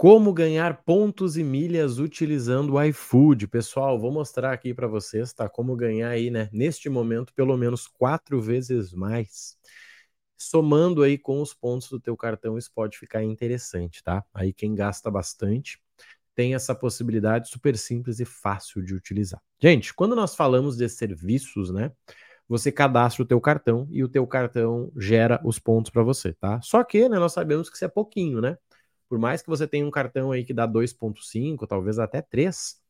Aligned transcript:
Como 0.00 0.32
ganhar 0.32 0.82
pontos 0.82 1.36
e 1.36 1.44
milhas 1.44 1.98
utilizando 1.98 2.72
o 2.72 2.82
iFood. 2.84 3.46
Pessoal, 3.46 4.00
vou 4.00 4.10
mostrar 4.10 4.50
aqui 4.50 4.72
para 4.72 4.86
vocês, 4.86 5.30
tá? 5.34 5.46
Como 5.46 5.76
ganhar 5.76 6.08
aí, 6.08 6.30
né? 6.30 6.48
Neste 6.54 6.88
momento, 6.88 7.34
pelo 7.34 7.54
menos 7.54 7.86
quatro 7.86 8.40
vezes 8.40 8.94
mais. 8.94 9.58
Somando 10.38 11.02
aí 11.02 11.18
com 11.18 11.42
os 11.42 11.52
pontos 11.52 11.90
do 11.90 12.00
teu 12.00 12.16
cartão, 12.16 12.56
isso 12.56 12.72
pode 12.74 12.96
ficar 12.96 13.22
interessante, 13.22 14.02
tá? 14.02 14.24
Aí 14.32 14.54
quem 14.54 14.74
gasta 14.74 15.10
bastante 15.10 15.78
tem 16.34 16.54
essa 16.54 16.74
possibilidade 16.74 17.50
super 17.50 17.76
simples 17.76 18.20
e 18.20 18.24
fácil 18.24 18.82
de 18.82 18.94
utilizar. 18.94 19.42
Gente, 19.60 19.92
quando 19.92 20.16
nós 20.16 20.34
falamos 20.34 20.78
de 20.78 20.88
serviços, 20.88 21.70
né? 21.70 21.92
Você 22.48 22.72
cadastra 22.72 23.22
o 23.22 23.26
teu 23.26 23.38
cartão 23.38 23.86
e 23.90 24.02
o 24.02 24.08
teu 24.08 24.26
cartão 24.26 24.90
gera 24.96 25.38
os 25.44 25.58
pontos 25.58 25.90
para 25.90 26.02
você, 26.02 26.32
tá? 26.32 26.58
Só 26.62 26.82
que, 26.82 27.06
né, 27.06 27.18
nós 27.18 27.34
sabemos 27.34 27.68
que 27.68 27.76
isso 27.76 27.84
é 27.84 27.88
pouquinho, 27.88 28.40
né? 28.40 28.56
Por 29.10 29.18
mais 29.18 29.42
que 29.42 29.48
você 29.48 29.66
tenha 29.66 29.84
um 29.84 29.90
cartão 29.90 30.30
aí 30.30 30.44
que 30.44 30.54
dá 30.54 30.66
2,5, 30.66 31.66
talvez 31.66 31.98
até 31.98 32.22
3, 32.22 32.80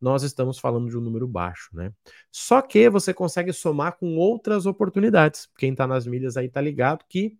nós 0.00 0.22
estamos 0.22 0.58
falando 0.58 0.88
de 0.88 0.96
um 0.96 1.02
número 1.02 1.28
baixo, 1.28 1.68
né? 1.74 1.92
Só 2.32 2.62
que 2.62 2.88
você 2.88 3.12
consegue 3.12 3.52
somar 3.52 3.98
com 3.98 4.16
outras 4.16 4.64
oportunidades. 4.64 5.46
Quem 5.58 5.72
está 5.72 5.86
nas 5.86 6.06
milhas 6.06 6.38
aí 6.38 6.48
tá 6.48 6.62
ligado 6.62 7.04
que 7.06 7.38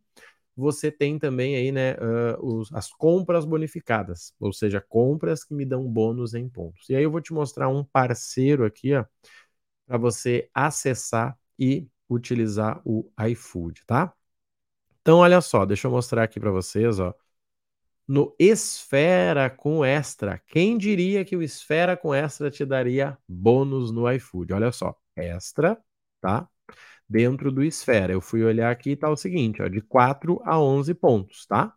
você 0.54 0.90
tem 0.92 1.18
também 1.18 1.56
aí, 1.56 1.72
né, 1.72 1.94
uh, 1.94 2.44
os, 2.44 2.72
as 2.74 2.90
compras 2.92 3.46
bonificadas, 3.46 4.34
ou 4.38 4.52
seja, 4.52 4.82
compras 4.82 5.42
que 5.44 5.54
me 5.54 5.64
dão 5.64 5.84
bônus 5.84 6.34
em 6.34 6.48
pontos. 6.48 6.88
E 6.90 6.96
aí 6.96 7.04
eu 7.04 7.10
vou 7.10 7.20
te 7.22 7.32
mostrar 7.32 7.68
um 7.68 7.84
parceiro 7.84 8.64
aqui, 8.66 8.94
ó, 8.94 9.04
para 9.86 9.98
você 9.98 10.50
acessar 10.54 11.38
e 11.58 11.88
utilizar 12.08 12.82
o 12.84 13.10
iFood, 13.30 13.82
tá? 13.86 14.14
Então, 15.02 15.18
olha 15.18 15.40
só, 15.40 15.64
deixa 15.64 15.86
eu 15.88 15.90
mostrar 15.92 16.22
aqui 16.24 16.40
para 16.40 16.50
vocês, 16.50 16.98
ó 16.98 17.14
no 18.06 18.34
Esfera 18.38 19.50
com 19.50 19.84
Extra. 19.84 20.40
Quem 20.46 20.78
diria 20.78 21.24
que 21.24 21.36
o 21.36 21.42
Esfera 21.42 21.96
com 21.96 22.14
Extra 22.14 22.50
te 22.50 22.64
daria 22.64 23.18
bônus 23.28 23.90
no 23.90 24.10
iFood? 24.12 24.52
Olha 24.52 24.72
só, 24.72 24.96
Extra, 25.16 25.78
tá? 26.20 26.48
Dentro 27.08 27.50
do 27.52 27.62
Esfera. 27.62 28.12
Eu 28.12 28.20
fui 28.20 28.44
olhar 28.44 28.70
aqui 28.70 28.90
e 28.90 28.96
tá 28.96 29.10
o 29.10 29.16
seguinte, 29.16 29.62
ó, 29.62 29.68
de 29.68 29.80
4 29.80 30.40
a 30.44 30.60
11 30.60 30.94
pontos, 30.94 31.46
tá? 31.46 31.72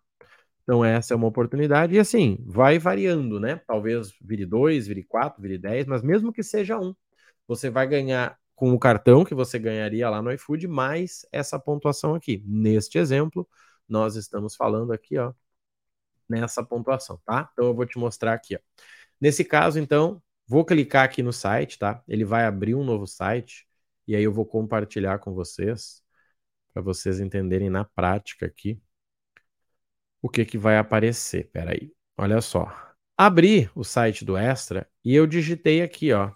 Então 0.63 0.85
essa 0.85 1.13
é 1.13 1.17
uma 1.17 1.27
oportunidade 1.27 1.95
e 1.95 1.99
assim, 1.99 2.37
vai 2.45 2.77
variando, 2.77 3.39
né? 3.39 3.59
Talvez 3.67 4.13
vire 4.21 4.45
2, 4.45 4.87
vire 4.87 5.03
4, 5.03 5.41
vire 5.41 5.57
10, 5.57 5.87
mas 5.87 6.03
mesmo 6.03 6.31
que 6.31 6.43
seja 6.43 6.79
um, 6.79 6.95
você 7.47 7.71
vai 7.71 7.87
ganhar 7.87 8.37
com 8.55 8.71
o 8.73 8.79
cartão 8.79 9.25
que 9.25 9.33
você 9.33 9.57
ganharia 9.57 10.09
lá 10.09 10.21
no 10.21 10.31
iFood 10.31 10.67
mais 10.67 11.25
essa 11.31 11.57
pontuação 11.59 12.13
aqui. 12.13 12.43
Neste 12.45 12.99
exemplo, 12.99 13.47
nós 13.87 14.15
estamos 14.15 14.55
falando 14.55 14.93
aqui, 14.93 15.17
ó, 15.17 15.33
nessa 16.29 16.63
pontuação, 16.63 17.19
tá? 17.25 17.49
Então 17.53 17.65
eu 17.65 17.75
vou 17.75 17.85
te 17.85 17.97
mostrar 17.97 18.33
aqui, 18.33 18.55
ó. 18.55 18.59
Nesse 19.21 19.43
caso, 19.43 19.79
então, 19.79 20.21
vou 20.47 20.65
clicar 20.65 21.05
aqui 21.05 21.23
no 21.23 21.33
site, 21.33 21.77
tá? 21.79 22.03
Ele 22.07 22.25
vai 22.25 22.45
abrir 22.45 22.75
um 22.75 22.83
novo 22.83 23.07
site 23.07 23.67
e 24.07 24.15
aí 24.15 24.23
eu 24.23 24.33
vou 24.33 24.45
compartilhar 24.45 25.19
com 25.19 25.33
vocês 25.33 26.03
para 26.73 26.81
vocês 26.81 27.19
entenderem 27.19 27.69
na 27.69 27.85
prática 27.85 28.45
aqui 28.45 28.81
o 30.21 30.29
que 30.29 30.45
que 30.45 30.57
vai 30.57 30.77
aparecer. 30.77 31.49
Pera 31.51 31.71
aí. 31.71 31.91
Olha 32.17 32.41
só. 32.41 32.71
Abri 33.17 33.69
o 33.75 33.83
site 33.83 34.25
do 34.25 34.37
Extra 34.37 34.89
e 35.03 35.15
eu 35.15 35.27
digitei 35.27 35.81
aqui, 35.81 36.13
ó. 36.13 36.31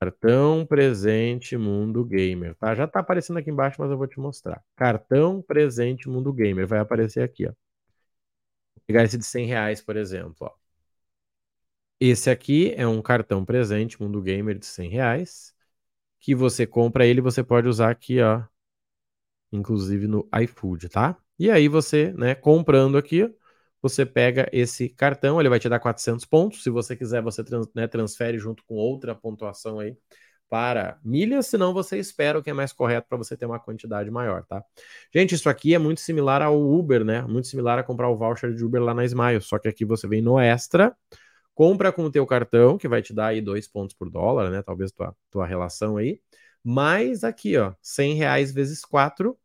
Cartão 0.00 0.64
presente 0.64 1.56
Mundo 1.56 2.04
Gamer, 2.04 2.54
tá? 2.54 2.74
Já 2.74 2.86
tá 2.86 3.00
aparecendo 3.00 3.38
aqui 3.38 3.50
embaixo, 3.50 3.76
mas 3.80 3.90
eu 3.90 3.98
vou 3.98 4.06
te 4.06 4.20
mostrar. 4.20 4.62
Cartão 4.76 5.42
presente 5.42 6.08
Mundo 6.08 6.32
Gamer 6.32 6.66
vai 6.68 6.78
aparecer 6.78 7.22
aqui, 7.22 7.46
ó 7.48 7.67
pegar 8.88 9.04
esse 9.04 9.18
de 9.18 9.26
100 9.26 9.46
reais, 9.46 9.82
por 9.82 9.96
exemplo. 9.96 10.36
Ó. 10.42 10.52
Esse 12.00 12.28
aqui 12.30 12.72
é 12.76 12.86
um 12.88 13.00
cartão 13.02 13.44
presente 13.44 14.00
Mundo 14.02 14.20
Gamer 14.22 14.58
de 14.58 14.66
100 14.66 14.88
reais, 14.90 15.54
que 16.20 16.34
você 16.34 16.66
compra 16.66 17.06
ele, 17.06 17.20
você 17.22 17.44
pode 17.44 17.68
usar 17.68 17.90
aqui, 17.90 18.20
ó, 18.22 18.44
inclusive 19.52 20.06
no 20.06 20.28
iFood, 20.42 20.88
tá? 20.88 21.16
E 21.38 21.50
aí 21.50 21.68
você, 21.68 22.12
né, 22.12 22.34
comprando 22.34 22.98
aqui, 22.98 23.32
você 23.80 24.04
pega 24.04 24.48
esse 24.52 24.88
cartão, 24.88 25.40
ele 25.40 25.48
vai 25.48 25.60
te 25.60 25.68
dar 25.68 25.78
400 25.80 26.24
pontos. 26.24 26.62
Se 26.62 26.70
você 26.70 26.96
quiser, 26.96 27.22
você 27.22 27.44
trans, 27.44 27.68
né, 27.74 27.86
transfere 27.86 28.38
junto 28.38 28.64
com 28.64 28.74
outra 28.74 29.14
pontuação 29.14 29.78
aí 29.80 29.96
para 30.48 30.98
milhas, 31.04 31.46
senão 31.46 31.74
você 31.74 31.98
espera 31.98 32.38
o 32.38 32.42
que 32.42 32.50
é 32.50 32.52
mais 32.52 32.72
correto 32.72 33.06
para 33.08 33.18
você 33.18 33.36
ter 33.36 33.46
uma 33.46 33.60
quantidade 33.60 34.10
maior, 34.10 34.44
tá? 34.46 34.64
Gente, 35.14 35.34
isso 35.34 35.48
aqui 35.48 35.74
é 35.74 35.78
muito 35.78 36.00
similar 36.00 36.42
ao 36.42 36.58
Uber, 36.60 37.04
né? 37.04 37.22
Muito 37.22 37.48
similar 37.48 37.78
a 37.78 37.82
comprar 37.82 38.08
o 38.08 38.16
voucher 38.16 38.54
de 38.54 38.64
Uber 38.64 38.82
lá 38.82 38.94
na 38.94 39.04
Smile, 39.04 39.40
só 39.40 39.58
que 39.58 39.68
aqui 39.68 39.84
você 39.84 40.08
vem 40.08 40.22
no 40.22 40.38
Extra, 40.38 40.96
compra 41.54 41.92
com 41.92 42.04
o 42.04 42.10
teu 42.10 42.26
cartão, 42.26 42.78
que 42.78 42.88
vai 42.88 43.02
te 43.02 43.12
dar 43.12 43.28
aí 43.28 43.40
dois 43.40 43.68
pontos 43.68 43.94
por 43.94 44.10
dólar, 44.10 44.50
né? 44.50 44.62
Talvez 44.62 44.92
tua, 44.92 45.14
tua 45.30 45.46
relação 45.46 45.96
aí. 45.96 46.20
Mais 46.64 47.24
aqui, 47.24 47.56
ó, 47.56 47.74
100 47.82 48.14
reais 48.14 48.52
vezes 48.52 48.84
4, 48.84 49.38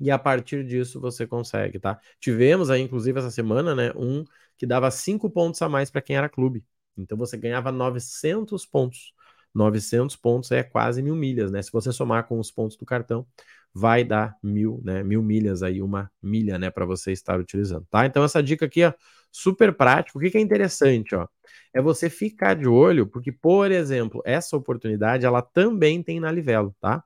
e 0.00 0.10
a 0.10 0.18
partir 0.18 0.64
disso 0.66 1.00
você 1.00 1.26
consegue, 1.26 1.78
tá? 1.78 2.00
Tivemos 2.20 2.70
aí, 2.70 2.80
inclusive, 2.82 3.18
essa 3.18 3.30
semana, 3.30 3.74
né, 3.74 3.92
um 3.96 4.24
que 4.56 4.66
dava 4.66 4.90
5 4.90 5.30
pontos 5.30 5.62
a 5.62 5.68
mais 5.68 5.90
para 5.90 6.02
quem 6.02 6.16
era 6.16 6.28
clube. 6.28 6.64
Então 6.96 7.16
você 7.16 7.36
ganhava 7.36 7.70
900 7.72 8.66
pontos. 8.66 9.14
900 9.54 10.16
pontos 10.16 10.50
é 10.50 10.62
quase 10.62 11.02
mil 11.02 11.14
milhas, 11.16 11.50
né? 11.50 11.62
Se 11.62 11.70
você 11.72 11.92
somar 11.92 12.26
com 12.26 12.38
os 12.38 12.50
pontos 12.50 12.76
do 12.76 12.86
cartão, 12.86 13.26
vai 13.74 14.04
dar 14.04 14.36
mil, 14.42 14.80
né? 14.84 15.02
Mil 15.02 15.22
milhas 15.22 15.62
aí, 15.62 15.82
uma 15.82 16.10
milha, 16.22 16.58
né? 16.58 16.70
Para 16.70 16.84
você 16.84 17.12
estar 17.12 17.38
utilizando, 17.40 17.86
tá? 17.90 18.06
Então, 18.06 18.24
essa 18.24 18.42
dica 18.42 18.66
aqui, 18.66 18.84
ó, 18.84 18.92
super 19.30 19.74
prático. 19.74 20.18
O 20.18 20.22
que, 20.22 20.30
que 20.30 20.38
é 20.38 20.40
interessante, 20.40 21.14
ó? 21.14 21.26
É 21.72 21.80
você 21.80 22.10
ficar 22.10 22.54
de 22.54 22.68
olho, 22.68 23.06
porque, 23.06 23.32
por 23.32 23.70
exemplo, 23.72 24.22
essa 24.24 24.56
oportunidade 24.56 25.26
ela 25.26 25.42
também 25.42 26.02
tem 26.02 26.20
na 26.20 26.30
Livelo, 26.30 26.74
tá? 26.80 27.02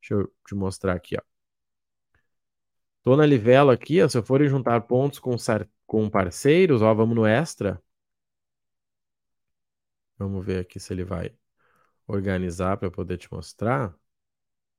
Deixa 0.00 0.14
eu 0.14 0.32
te 0.46 0.54
mostrar 0.54 0.94
aqui, 0.94 1.16
ó. 1.18 1.22
Tô 3.02 3.16
na 3.16 3.26
Livelo 3.26 3.70
aqui, 3.70 4.00
ó, 4.02 4.08
se 4.08 4.16
eu 4.18 4.22
for 4.22 4.44
juntar 4.46 4.80
pontos 4.82 5.18
com, 5.18 5.34
com 5.86 6.08
parceiros, 6.10 6.82
ó, 6.82 6.94
vamos 6.94 7.16
no 7.16 7.26
extra. 7.26 7.82
Vamos 10.18 10.44
ver 10.44 10.60
aqui 10.60 10.78
se 10.80 10.92
ele 10.92 11.02
vai 11.04 11.32
organizar 12.08 12.76
para 12.78 12.90
poder 12.90 13.18
te 13.18 13.32
mostrar. 13.32 13.94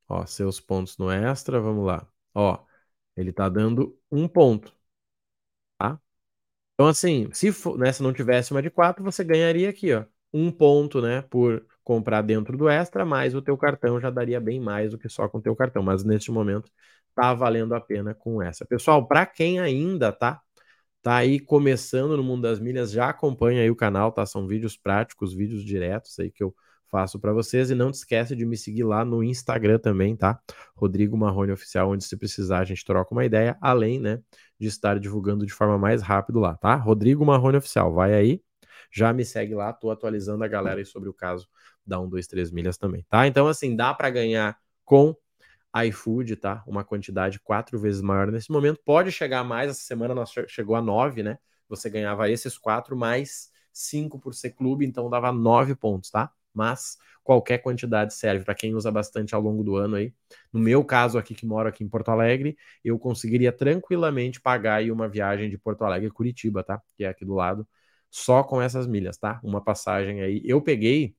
Ó, 0.08 0.26
seus 0.26 0.60
pontos 0.60 0.98
no 0.98 1.12
extra, 1.12 1.60
vamos 1.62 1.86
lá. 1.86 2.08
Ó, 2.34 2.66
ele 3.16 3.34
tá 3.34 3.50
dando 3.50 3.98
um 4.12 4.28
ponto, 4.28 4.74
tá? 5.78 6.00
Então, 6.76 6.88
assim, 6.88 7.30
se, 7.34 7.52
for, 7.52 7.78
né, 7.78 7.92
se 7.94 8.04
não 8.04 8.14
tivesse 8.14 8.52
uma 8.52 8.62
de 8.62 8.70
quatro, 8.72 9.04
você 9.04 9.24
ganharia 9.24 9.70
aqui, 9.70 9.94
ó, 9.94 10.06
um 10.34 10.52
ponto, 10.52 11.02
né, 11.02 11.24
por 11.24 11.66
comprar 11.84 12.22
dentro 12.24 12.58
do 12.58 12.70
extra, 12.70 13.06
mas 13.06 13.36
o 13.36 13.42
teu 13.42 13.58
cartão 13.58 14.00
já 14.00 14.10
daria 14.10 14.40
bem 14.42 14.60
mais 14.60 14.92
do 14.92 15.00
que 15.00 15.10
só 15.10 15.28
com 15.30 15.40
o 15.40 15.42
teu 15.42 15.56
cartão. 15.56 15.84
Mas 15.84 16.04
neste 16.04 16.32
momento 16.32 16.72
tá 17.16 17.34
valendo 17.34 17.76
a 17.76 17.82
pena 17.82 18.16
com 18.16 18.42
essa. 18.44 18.66
Pessoal, 18.66 19.08
para 19.08 19.26
quem 19.26 19.60
ainda 19.60 20.12
tá 20.14 20.42
tá 21.02 21.18
aí 21.18 21.40
começando 21.40 22.18
no 22.18 22.24
mundo 22.24 22.44
das 22.44 22.60
milhas, 22.60 22.92
já 22.92 23.10
acompanha 23.10 23.62
aí 23.62 23.72
o 23.72 23.76
canal, 23.76 24.12
tá? 24.12 24.26
São 24.26 24.48
vídeos 24.48 24.78
práticos, 24.78 25.34
vídeos 25.34 25.64
diretos 25.64 26.20
aí 26.20 26.32
que 26.32 26.44
eu 26.44 26.56
faço 26.90 27.20
para 27.20 27.34
vocês. 27.34 27.70
E 27.70 27.76
não 27.76 27.92
te 27.92 27.96
esquece 27.96 28.36
de 28.36 28.46
me 28.46 28.58
seguir 28.58 28.84
lá 28.84 29.06
no 29.06 29.24
Instagram 29.24 29.80
também, 29.80 30.16
tá? 30.16 30.40
Rodrigo 30.76 31.18
Marrone 31.18 31.52
Oficial, 31.52 31.92
onde 31.92 32.04
se 32.04 32.18
precisar 32.18 32.60
a 32.60 32.64
gente 32.64 32.84
troca 32.84 33.14
uma 33.14 33.26
ideia, 33.26 33.58
além, 33.62 34.00
né, 34.00 34.20
de 34.60 34.68
estar 34.68 35.00
divulgando 35.00 35.46
de 35.46 35.54
forma 35.54 35.78
mais 35.78 36.02
rápida 36.02 36.40
lá, 36.40 36.56
tá? 36.56 36.76
Rodrigo 36.76 37.26
Marrone 37.26 37.58
Oficial, 37.58 37.94
vai 37.94 38.14
aí, 38.14 38.42
já 38.92 39.14
me 39.14 39.24
segue 39.24 39.54
lá, 39.54 39.72
tô 39.72 39.92
atualizando 39.92 40.44
a 40.44 40.48
galera 40.48 40.80
aí 40.80 40.86
sobre 40.86 41.10
o 41.10 41.14
caso 41.14 41.48
da 41.86 42.00
1, 42.00 42.10
2, 42.10 42.28
3 42.28 42.52
milhas 42.52 42.78
também, 42.78 43.06
tá? 43.10 43.28
Então, 43.28 43.48
assim, 43.48 43.76
dá 43.76 43.94
para 43.94 44.10
ganhar 44.10 44.58
com 44.84 45.16
iFood, 45.86 46.36
tá? 46.36 46.64
Uma 46.66 46.84
quantidade 46.84 47.40
quatro 47.40 47.80
vezes 47.80 48.02
maior 48.02 48.32
nesse 48.32 48.52
momento. 48.52 48.80
Pode 48.84 49.12
chegar 49.12 49.44
mais, 49.44 49.70
essa 49.70 49.82
semana 49.82 50.16
nós 50.16 50.32
chegou 50.48 50.76
a 50.76 50.82
nove, 50.82 51.22
né? 51.22 51.38
Você 51.68 51.90
ganhava 51.90 52.30
esses 52.30 52.58
quatro 52.58 52.98
mais 52.98 53.52
cinco 53.72 54.20
por 54.20 54.34
ser 54.34 54.52
clube, 54.52 54.86
então 54.86 55.10
dava 55.10 55.32
nove 55.32 55.76
pontos, 55.76 56.10
tá? 56.10 56.32
Mas 56.60 56.98
qualquer 57.24 57.60
quantidade 57.60 58.14
serve 58.14 58.44
para 58.44 58.56
quem 58.56 58.76
usa 58.76 58.92
bastante 58.92 59.34
ao 59.34 59.42
longo 59.42 59.64
do 59.64 59.76
ano 59.78 59.96
aí. 59.96 60.14
No 60.52 60.60
meu 60.60 60.84
caso 60.84 61.18
aqui 61.18 61.34
que 61.34 61.46
moro 61.46 61.70
aqui 61.70 61.84
em 61.84 61.88
Porto 61.90 62.10
Alegre, 62.10 62.58
eu 62.84 63.00
conseguiria 63.00 63.52
tranquilamente 63.52 64.42
pagar 64.42 64.76
aí 64.76 64.92
uma 64.92 65.08
viagem 65.08 65.50
de 65.50 65.58
Porto 65.58 65.84
Alegre 65.84 66.10
a 66.10 66.12
Curitiba, 66.12 66.64
tá? 66.64 66.82
Que 66.98 67.06
é 67.06 67.08
aqui 67.08 67.24
do 67.26 67.34
lado, 67.36 67.68
só 68.10 68.44
com 68.44 68.62
essas 68.62 68.88
milhas, 68.88 69.18
tá? 69.18 69.40
Uma 69.44 69.64
passagem 69.64 70.22
aí. 70.22 70.42
Eu 70.44 70.62
peguei, 70.62 71.16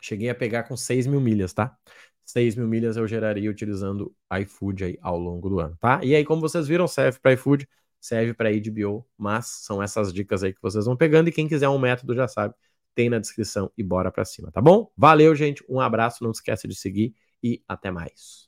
cheguei 0.00 0.28
a 0.30 0.34
pegar 0.34 0.64
com 0.64 0.76
6 0.76 1.06
mil 1.06 1.20
milhas, 1.20 1.52
tá? 1.52 1.76
6 2.24 2.56
mil 2.56 2.66
milhas 2.66 2.96
eu 2.96 3.06
geraria 3.06 3.50
utilizando 3.50 4.14
iFood 4.40 4.84
aí 4.84 4.98
ao 5.00 5.18
longo 5.18 5.48
do 5.48 5.60
ano, 5.60 5.76
tá? 5.80 6.00
E 6.04 6.14
aí, 6.14 6.24
como 6.24 6.40
vocês 6.40 6.66
viram, 6.66 6.88
serve 6.88 7.18
para 7.20 7.32
iFood, 7.34 7.68
serve 8.00 8.34
para 8.34 8.50
HBO, 8.50 9.06
mas 9.16 9.46
são 9.64 9.82
essas 9.82 10.12
dicas 10.12 10.42
aí 10.42 10.52
que 10.52 10.62
vocês 10.62 10.86
vão 10.86 10.96
pegando 10.96 11.28
e 11.28 11.32
quem 11.32 11.48
quiser 11.48 11.68
um 11.68 11.78
método 11.78 12.14
já 12.14 12.26
sabe, 12.28 12.54
tem 12.96 13.10
na 13.10 13.18
descrição 13.18 13.70
e 13.76 13.82
bora 13.84 14.10
para 14.10 14.24
cima, 14.24 14.50
tá 14.50 14.60
bom? 14.60 14.90
Valeu, 14.96 15.34
gente, 15.36 15.62
um 15.68 15.78
abraço, 15.78 16.24
não 16.24 16.30
esqueça 16.30 16.66
de 16.66 16.74
seguir 16.74 17.14
e 17.42 17.62
até 17.68 17.90
mais. 17.90 18.45